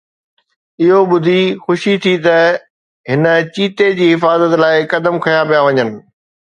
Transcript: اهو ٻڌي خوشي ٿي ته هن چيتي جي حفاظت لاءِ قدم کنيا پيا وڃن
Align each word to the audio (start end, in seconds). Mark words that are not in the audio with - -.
اهو 0.81 0.99
ٻڌي 1.09 1.41
خوشي 1.63 1.93
ٿي 2.03 2.13
ته 2.25 2.37
هن 3.11 3.25
چيتي 3.53 3.87
جي 3.97 4.07
حفاظت 4.13 4.51
لاءِ 4.61 4.77
قدم 4.93 5.15
کنيا 5.23 5.41
پيا 5.49 5.59
وڃن 5.65 5.89